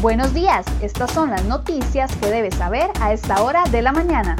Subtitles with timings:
[0.00, 4.34] Buenos días, estas son las noticias que debes saber a esta hora de la mañana.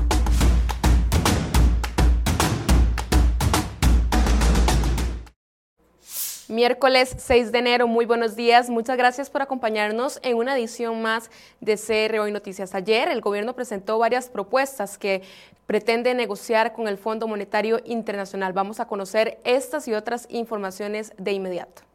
[6.48, 8.70] Miércoles 6 de enero, muy buenos días.
[8.70, 12.74] Muchas gracias por acompañarnos en una edición más de CR Hoy Noticias.
[12.74, 15.20] Ayer el gobierno presentó varias propuestas que
[15.66, 18.54] pretende negociar con el Fondo Monetario Internacional.
[18.54, 21.89] Vamos a conocer estas y otras informaciones de inmediato.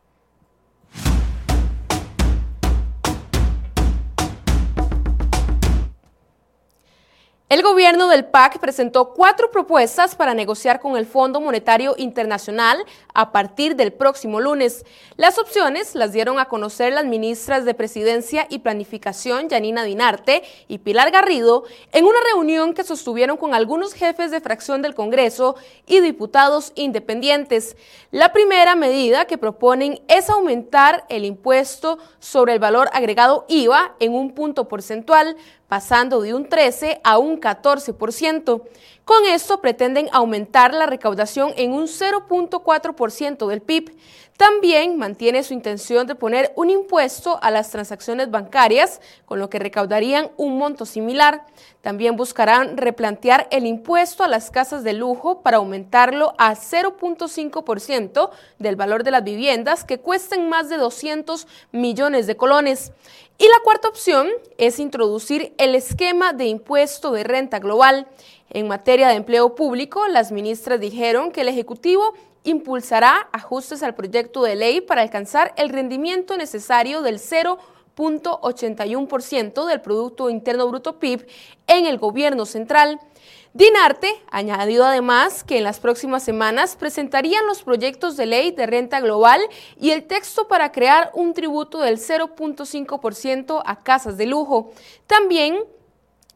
[7.48, 13.32] El gobierno del PAC presentó cuatro propuestas para negociar con el Fondo Monetario Internacional a
[13.32, 14.84] partir del próximo lunes.
[15.16, 20.80] Las opciones las dieron a conocer las ministras de Presidencia y Planificación, Yanina Dinarte y
[20.80, 26.00] Pilar Garrido, en una reunión que sostuvieron con algunos jefes de fracción del Congreso y
[26.00, 27.78] diputados independientes.
[28.10, 34.16] La primera medida que proponen es aumentar el impuesto sobre el valor agregado IVA en
[34.16, 35.38] un punto porcentual
[35.68, 38.62] pasando de un 13 a un 14%.
[39.06, 43.96] Con esto pretenden aumentar la recaudación en un 0.4% del PIB.
[44.38, 49.60] También mantiene su intención de poner un impuesto a las transacciones bancarias, con lo que
[49.60, 51.46] recaudarían un monto similar.
[51.82, 58.76] También buscarán replantear el impuesto a las casas de lujo para aumentarlo a 0.5% del
[58.76, 62.92] valor de las viviendas que cuesten más de 200 millones de colones.
[63.38, 68.08] Y la cuarta opción es introducir el esquema de impuesto de renta global.
[68.50, 72.14] En materia de empleo público, las ministras dijeron que el Ejecutivo
[72.46, 80.30] impulsará ajustes al proyecto de ley para alcanzar el rendimiento necesario del 0.81% del Producto
[80.30, 81.28] Interno Bruto PIB
[81.68, 83.02] en el gobierno central.
[83.56, 89.00] Dinarte añadió además que en las próximas semanas presentarían los proyectos de ley de renta
[89.00, 89.40] global
[89.80, 94.74] y el texto para crear un tributo del 0.5% a casas de lujo.
[95.08, 95.64] También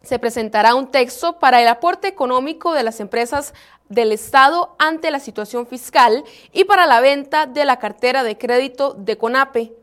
[0.02, 3.54] se presentará un texto para el aporte económico de las empresas
[3.90, 8.94] del Estado ante la situación fiscal y para la venta de la cartera de crédito
[8.94, 9.74] de CONAPE.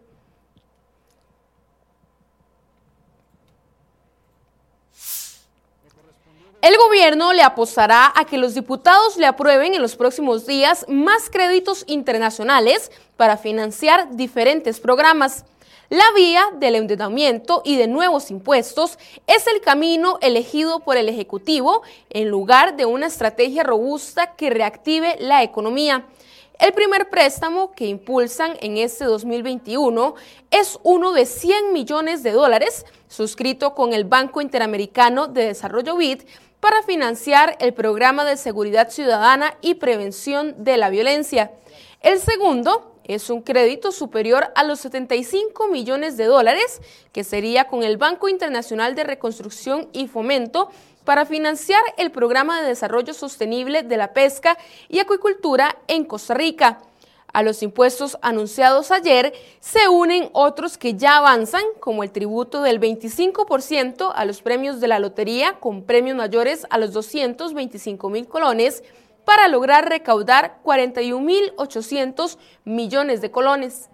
[6.67, 11.31] El gobierno le apostará a que los diputados le aprueben en los próximos días más
[11.31, 15.45] créditos internacionales para financiar diferentes programas.
[15.91, 21.83] La vía del endeudamiento y de nuevos impuestos es el camino elegido por el Ejecutivo
[22.11, 26.05] en lugar de una estrategia robusta que reactive la economía.
[26.59, 30.15] El primer préstamo que impulsan en este 2021
[30.51, 36.23] es uno de 100 millones de dólares suscrito con el Banco Interamericano de Desarrollo BID
[36.61, 41.53] para financiar el programa de seguridad ciudadana y prevención de la violencia.
[42.01, 46.81] El segundo es un crédito superior a los 75 millones de dólares,
[47.13, 50.71] que sería con el Banco Internacional de Reconstrucción y Fomento
[51.05, 56.81] para financiar el programa de desarrollo sostenible de la pesca y acuicultura en Costa Rica.
[57.37, 62.81] A los impuestos anunciados ayer se unen otros que ya avanzan, como el tributo del
[62.81, 68.83] 25% a los premios de la lotería, con premios mayores a los 225 mil colones,
[69.27, 73.91] para lograr recaudar 41.800 millones de colones.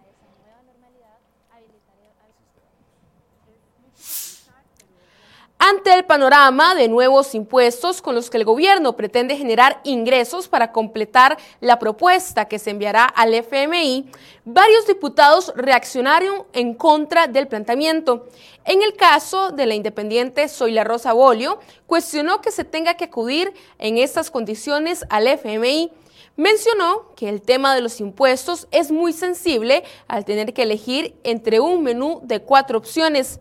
[5.64, 10.72] Ante el panorama de nuevos impuestos con los que el gobierno pretende generar ingresos para
[10.72, 14.10] completar la propuesta que se enviará al FMI,
[14.44, 18.26] varios diputados reaccionaron en contra del planteamiento.
[18.64, 23.54] En el caso de la independiente Zoila Rosa Bolio, cuestionó que se tenga que acudir
[23.78, 25.92] en estas condiciones al FMI.
[26.34, 31.60] Mencionó que el tema de los impuestos es muy sensible al tener que elegir entre
[31.60, 33.38] un menú de cuatro opciones.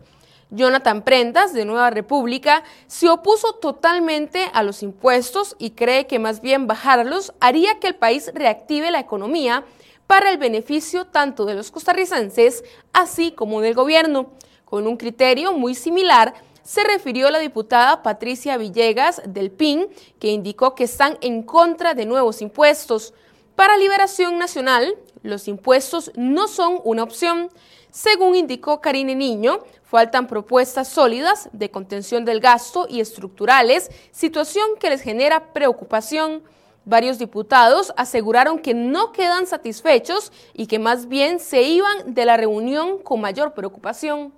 [0.52, 6.42] Jonathan Prendas, de Nueva República, se opuso totalmente a los impuestos y cree que más
[6.42, 9.64] bien bajarlos haría que el país reactive la economía
[10.06, 14.30] para el beneficio tanto de los costarricenses así como del gobierno.
[14.66, 19.88] Con un criterio muy similar, se refirió la diputada Patricia Villegas del PIN,
[20.18, 23.14] que indicó que están en contra de nuevos impuestos.
[23.56, 27.48] Para Liberación Nacional, los impuestos no son una opción.
[27.90, 29.60] Según indicó Karine Niño,
[29.92, 36.42] faltan propuestas sólidas de contención del gasto y estructurales, situación que les genera preocupación.
[36.86, 42.38] Varios diputados aseguraron que no quedan satisfechos y que más bien se iban de la
[42.38, 44.32] reunión con mayor preocupación.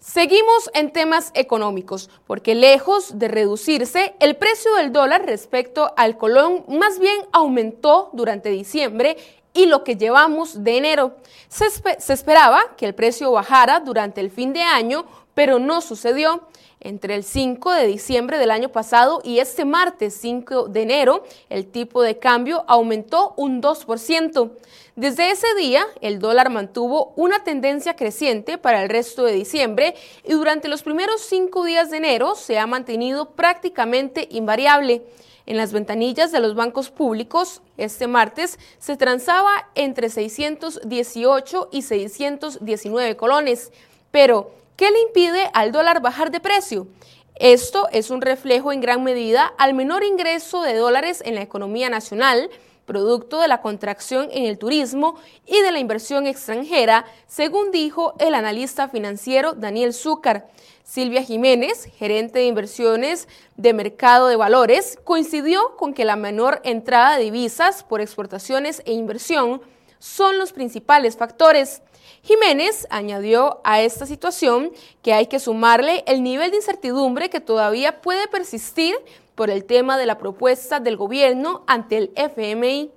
[0.00, 6.64] Seguimos en temas económicos, porque lejos de reducirse, el precio del dólar respecto al colón
[6.68, 9.16] más bien aumentó durante diciembre
[9.54, 11.16] y lo que llevamos de enero.
[11.48, 11.66] Se,
[12.12, 16.42] esperaba que el precio bajara durante el fin de año, pero no sucedió.
[16.80, 21.66] Entre el 5 de diciembre del año pasado y este martes 5 de enero, el
[21.66, 24.50] tipo de cambio aumentó un 2%.
[24.96, 30.34] Desde ese día, el dólar mantuvo una tendencia creciente para el resto de diciembre y
[30.34, 35.02] durante los primeros cinco días de enero se ha mantenido prácticamente invariable.
[35.46, 43.16] En las ventanillas de los bancos públicos, este martes se transaba entre 618 y 619
[43.16, 43.72] colones.
[44.10, 46.88] Pero, ¿Qué le impide al dólar bajar de precio?
[47.36, 51.88] Esto es un reflejo en gran medida al menor ingreso de dólares en la economía
[51.90, 52.50] nacional,
[52.84, 55.16] producto de la contracción en el turismo
[55.46, 60.48] y de la inversión extranjera, según dijo el analista financiero Daniel Zúcar.
[60.84, 63.26] Silvia Jiménez, gerente de inversiones
[63.56, 68.92] de mercado de valores, coincidió con que la menor entrada de divisas por exportaciones e
[68.92, 69.62] inversión
[69.98, 71.80] son los principales factores.
[72.22, 74.72] Jiménez añadió a esta situación
[75.02, 78.94] que hay que sumarle el nivel de incertidumbre que todavía puede persistir
[79.34, 82.92] por el tema de la propuesta del gobierno ante el FMI.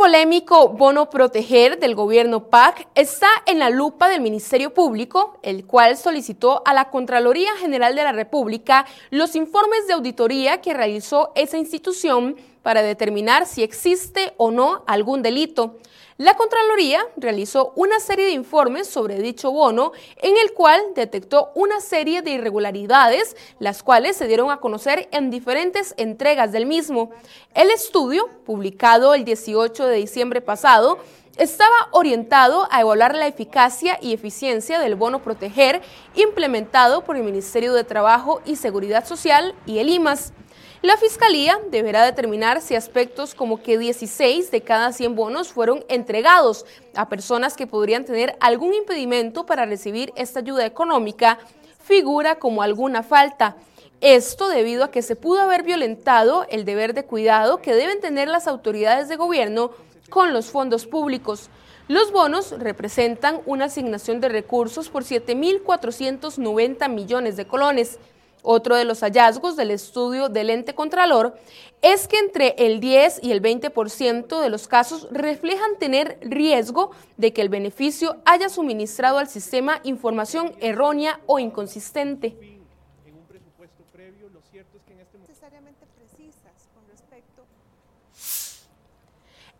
[0.00, 5.98] Polémico bono proteger del gobierno PAC está en la lupa del Ministerio Público, el cual
[5.98, 11.58] solicitó a la Contraloría General de la República los informes de auditoría que realizó esa
[11.58, 15.76] institución para determinar si existe o no algún delito.
[16.20, 21.80] La Contraloría realizó una serie de informes sobre dicho bono en el cual detectó una
[21.80, 27.10] serie de irregularidades, las cuales se dieron a conocer en diferentes entregas del mismo.
[27.54, 30.98] El estudio, publicado el 18 de diciembre pasado,
[31.38, 35.80] estaba orientado a evaluar la eficacia y eficiencia del bono proteger
[36.16, 40.34] implementado por el Ministerio de Trabajo y Seguridad Social y el IMAS.
[40.82, 46.64] La Fiscalía deberá determinar si aspectos como que 16 de cada 100 bonos fueron entregados
[46.94, 51.38] a personas que podrían tener algún impedimento para recibir esta ayuda económica
[51.82, 53.56] figura como alguna falta.
[54.00, 58.28] Esto debido a que se pudo haber violentado el deber de cuidado que deben tener
[58.28, 59.72] las autoridades de gobierno
[60.08, 61.50] con los fondos públicos.
[61.88, 67.98] Los bonos representan una asignación de recursos por 7.490 millones de colones.
[68.42, 71.36] Otro de los hallazgos del estudio del ente contralor
[71.82, 77.32] es que entre el 10 y el 20% de los casos reflejan tener riesgo de
[77.32, 82.49] que el beneficio haya suministrado al sistema información errónea o inconsistente.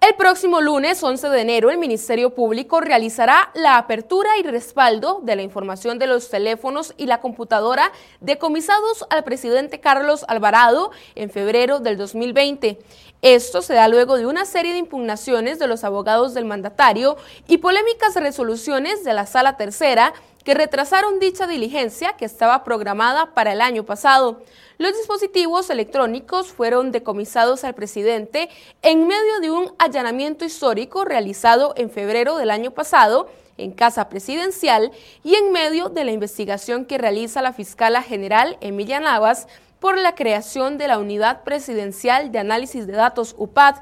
[0.00, 5.36] El próximo lunes 11 de enero, el Ministerio Público realizará la apertura y respaldo de
[5.36, 11.80] la información de los teléfonos y la computadora decomisados al presidente Carlos Alvarado en febrero
[11.80, 12.78] del 2020.
[13.20, 17.58] Esto se da luego de una serie de impugnaciones de los abogados del mandatario y
[17.58, 23.60] polémicas resoluciones de la Sala Tercera que retrasaron dicha diligencia que estaba programada para el
[23.60, 24.42] año pasado.
[24.78, 28.48] Los dispositivos electrónicos fueron decomisados al presidente
[28.82, 33.28] en medio de un allanamiento histórico realizado en febrero del año pasado
[33.58, 34.90] en Casa Presidencial
[35.22, 39.48] y en medio de la investigación que realiza la fiscala general Emilia Navas
[39.80, 43.76] por la creación de la Unidad Presidencial de Análisis de Datos UPAD.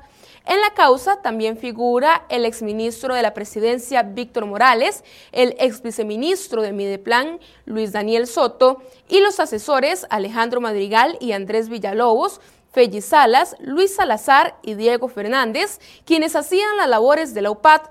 [0.48, 6.62] En la causa también figura el exministro de la Presidencia Víctor Morales, el ex viceministro
[6.62, 12.40] de Mideplan Luis Daniel Soto y los asesores Alejandro Madrigal y Andrés Villalobos,
[12.72, 17.82] Felli Salas, Luis Salazar y Diego Fernández, quienes hacían las labores de la UPAD.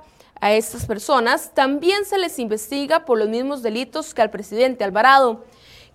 [0.42, 5.44] A estas personas también se les investiga por los mismos delitos que al presidente Alvarado.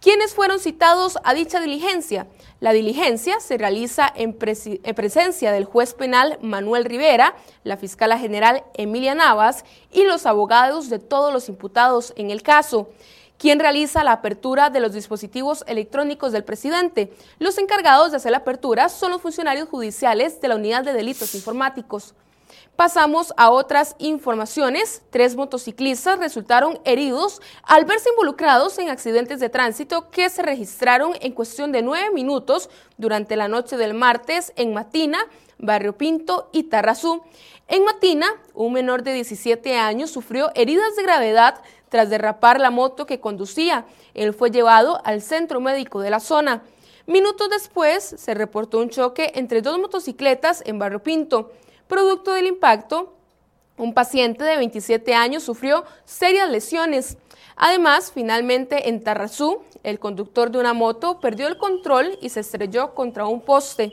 [0.02, 2.26] ¿Quiénes fueron citados a dicha diligencia?
[2.58, 9.14] La diligencia se realiza en, presencia del juez penal Manuel Rivera, la fiscala general Emilia
[9.14, 12.88] Navas y los abogados de todos los imputados en el caso.
[13.38, 17.12] ¿Quién realiza la apertura de los dispositivos electrónicos del presidente?
[17.38, 21.36] Los encargados de hacer la apertura son los funcionarios judiciales de la Unidad de Delitos
[21.36, 22.16] Informáticos.
[22.76, 25.02] Pasamos a otras informaciones.
[25.10, 31.32] Tres motociclistas resultaron heridos al verse involucrados en accidentes de tránsito que se registraron en
[31.32, 35.18] cuestión de nueve minutos durante la noche del martes en Matina,
[35.58, 37.22] Barrio Pinto y Tarrazú.
[37.68, 43.04] En Matina, un menor de 17 años sufrió heridas de gravedad tras derrapar la moto
[43.04, 43.84] que conducía.
[44.14, 46.62] Él fue llevado al centro médico de la zona.
[47.06, 51.52] Minutos después se reportó un choque entre dos motocicletas en Barrio Pinto.
[51.92, 53.12] Producto del impacto,
[53.76, 57.18] Un paciente de 27 años sufrió serias lesiones.
[57.54, 62.94] Además, finalmente en Tarrazú, el conductor de una moto perdió el control y se estrelló
[62.94, 63.92] contra un poste.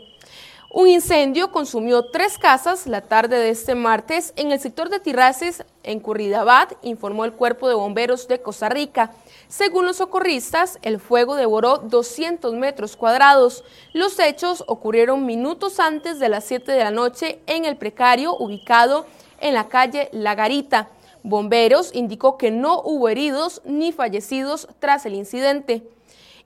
[0.72, 5.64] Un incendio consumió tres casas la tarde de este martes en el sector de Tirraces,
[5.82, 9.12] en Curridabat, informó el Cuerpo de Bomberos de Costa Rica.
[9.48, 13.64] Según los socorristas, el fuego devoró 200 metros cuadrados.
[13.94, 19.08] Los hechos ocurrieron minutos antes de las 7 de la noche en el precario ubicado
[19.40, 20.90] en la calle La Garita.
[21.24, 25.82] Bomberos indicó que no hubo heridos ni fallecidos tras el incidente.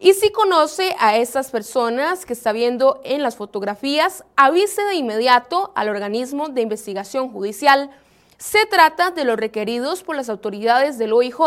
[0.04, 5.72] Y si conoce a estas personas que está viendo en las fotografías, avise de inmediato
[5.76, 7.90] al organismo de investigación judicial.
[8.38, 11.40] Se trata de los requeridos por las autoridades del OIJ.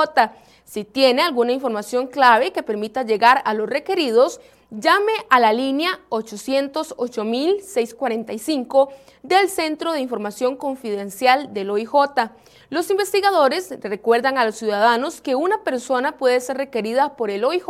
[0.64, 6.00] Si tiene alguna información clave que permita llegar a los requeridos, llame a la línea
[6.08, 8.88] 808-645
[9.22, 11.92] del Centro de Información Confidencial del OIJ.
[12.70, 17.66] Los investigadores recuerdan a los ciudadanos que una persona puede ser requerida por el OIJ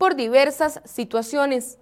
[0.00, 1.76] por diversas situaciones.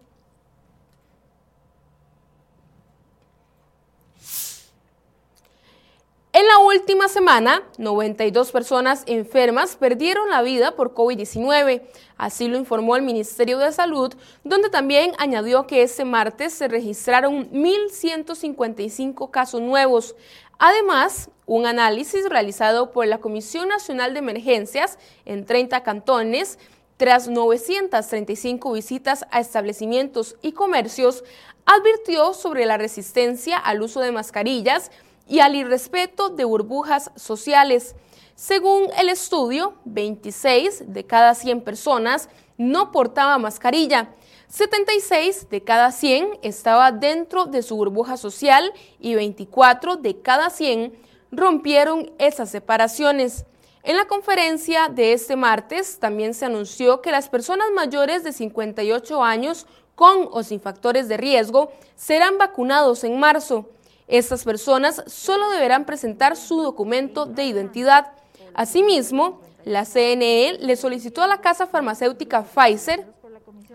[6.33, 11.83] En la última semana, 92 personas enfermas perdieron la vida por COVID-19.
[12.17, 17.49] Así lo informó el Ministerio de Salud, donde también añadió que ese martes se registraron
[17.53, 20.17] 1.155 casos nuevos.
[20.59, 26.59] Además, un análisis realizado por la Comisión Nacional de Emergencias en 30 cantones,
[26.99, 31.25] tras 935 visitas a establecimientos y comercios,
[31.65, 34.91] advirtió sobre la resistencia al uso de mascarillas
[35.27, 37.95] y al irrespeto de burbujas sociales.
[38.35, 44.11] Según el estudio, 26 de cada 100 personas no portaba mascarilla,
[44.49, 50.99] 76 de cada 100 estaba dentro de su burbuja social y 24 de cada 100
[51.31, 53.45] rompieron esas separaciones.
[53.89, 59.25] En la conferencia de este martes también se anunció que las personas mayores de 58
[59.25, 63.71] años con o sin factores de riesgo serán vacunados en marzo.
[64.07, 68.13] Estas personas solo deberán presentar su documento de identidad.
[68.53, 73.07] Asimismo, la CNE le solicitó a la casa farmacéutica Pfizer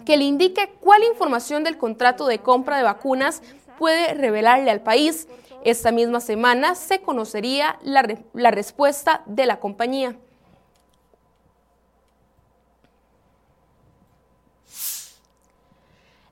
[0.06, 3.42] que le indique cuál información del contrato de compra de vacunas
[3.80, 5.28] puede revelarle al país.
[5.64, 10.18] Esta misma semana se conocería la, la respuesta de la compañía.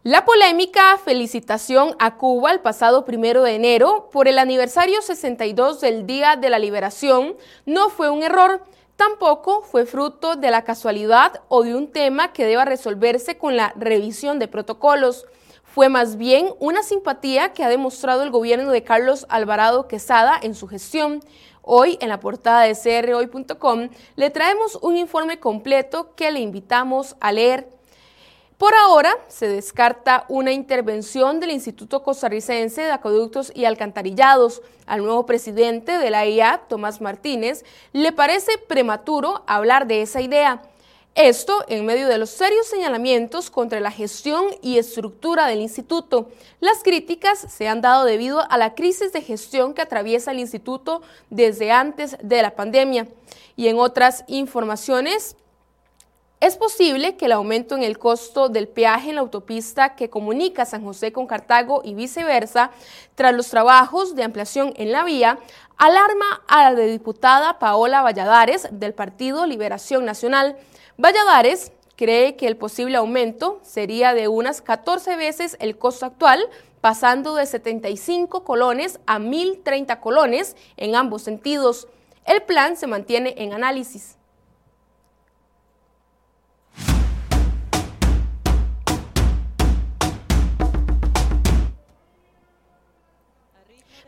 [0.04, 6.08] La polémica felicitación a Cuba el pasado primero de enero por el aniversario 62 del
[6.08, 8.64] Día de la Liberación no fue un error,
[8.96, 13.74] tampoco fue fruto de la casualidad o de un tema que deba resolverse con la
[13.78, 15.26] revisión de protocolos.
[15.74, 20.54] Fue más bien una simpatía que ha demostrado el gobierno de Carlos Alvarado Quesada en
[20.54, 21.22] su gestión.
[21.62, 23.88] Hoy, en la portada de crhoy.com,
[24.18, 27.70] le traemos un informe completo que le invitamos a leer.
[28.58, 34.62] Por ahora, se descarta una intervención del Instituto Costarricense de Acueductos y Alcantarillados.
[34.88, 37.64] Al nuevo presidente de la IA, Tomás Martínez,
[37.94, 40.64] le parece prematuro hablar de esa idea.
[41.16, 46.30] Esto en medio de los serios señalamientos contra la gestión y estructura del instituto.
[46.62, 51.02] Las críticas se han dado debido a la crisis de gestión que atraviesa el instituto
[51.30, 53.10] desde antes de la pandemia.
[53.58, 55.36] Y en otras informaciones,
[56.40, 60.66] es posible que el aumento en el costo del peaje en la autopista que comunica
[60.66, 62.72] San José con Cartago y viceversa,
[63.16, 65.40] tras los trabajos de ampliación en la vía,
[65.78, 70.58] alarma a la diputada Paola Valladares del Partido Liberación Nacional.
[71.02, 76.48] Valladares cree que el posible aumento sería de unas 14 veces el costo actual,
[76.80, 81.88] pasando de 75 colones a 1.030 colones en ambos sentidos.
[82.24, 84.20] El plan se mantiene en análisis.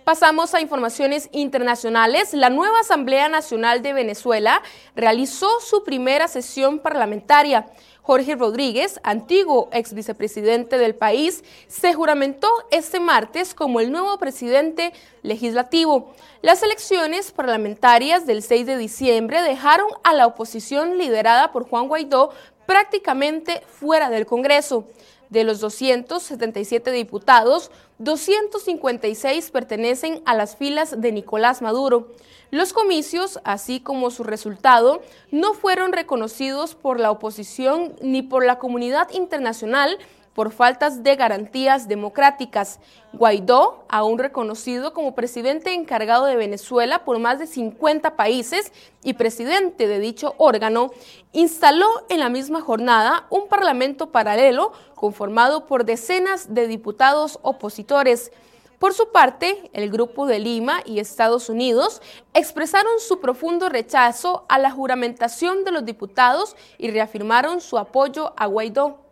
[0.04, 2.34] Pasamos a informaciones internacionales.
[2.34, 4.62] La nueva Asamblea Nacional de Venezuela
[4.98, 7.68] realizó su primera sesión parlamentaria.
[8.02, 14.92] Jorge Rodríguez, antiguo ex vicepresidente del país, se juramentó este martes como el nuevo presidente
[15.22, 16.14] legislativo.
[16.42, 22.32] Las elecciones parlamentarias del 6 de diciembre dejaron a la oposición liderada por Juan Guaidó
[22.66, 24.86] prácticamente fuera del Congreso.
[25.34, 32.10] De los 277 diputados, 256 pertenecen a las filas de Nicolás Maduro.
[32.52, 38.60] Los comicios, así como su resultado, no fueron reconocidos por la oposición ni por la
[38.60, 39.98] comunidad internacional
[40.34, 42.80] por faltas de garantías democráticas.
[43.14, 48.72] Guaidó, aún reconocido como presidente encargado de Venezuela por más de 50 países
[49.04, 50.92] y presidente de dicho órgano,
[51.32, 58.32] instaló en la misma jornada un parlamento paralelo conformado por decenas de diputados opositores.
[58.80, 62.02] Por su parte, el Grupo de Lima y Estados Unidos
[62.34, 68.46] expresaron su profundo rechazo a la juramentación de los diputados y reafirmaron su apoyo a
[68.46, 69.03] Guaidó.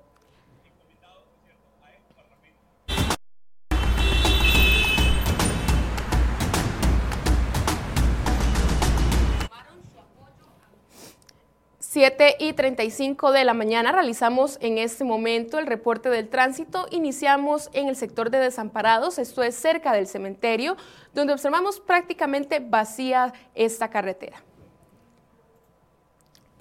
[11.92, 16.88] 7 y 35 de la mañana realizamos en este momento el reporte del tránsito.
[16.90, 20.78] Iniciamos en el sector de desamparados, esto es cerca del cementerio,
[21.14, 24.42] donde observamos prácticamente vacía esta carretera.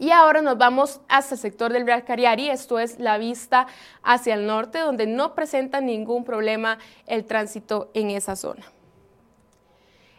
[0.00, 3.68] Y ahora nos vamos hasta el sector del Cariari, esto es la vista
[4.02, 8.64] hacia el norte, donde no presenta ningún problema el tránsito en esa zona.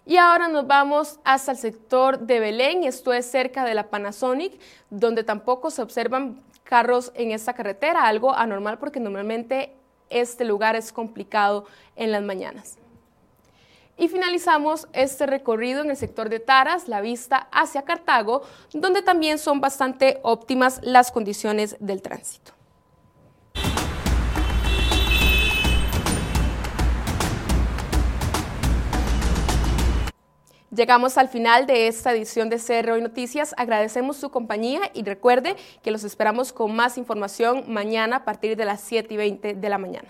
[0.06, 4.60] Y ahora nos vamos hasta el sector de Belén, esto es cerca de la Panasonic,
[4.90, 9.76] donde tampoco se observan carros en esta carretera, algo anormal porque normalmente
[10.10, 11.66] este lugar es complicado
[11.96, 12.78] en las mañanas.
[13.98, 18.42] Y finalizamos este recorrido en el sector de Taras, la vista hacia Cartago,
[18.74, 22.54] donde también son bastante óptimas las condiciones del tránsito.
[30.74, 33.54] Llegamos al final de esta edición de CR Hoy Noticias.
[33.58, 38.64] Agradecemos su compañía y recuerde que los esperamos con más información mañana a partir de
[38.64, 40.08] las 7 y 20 de la mañana.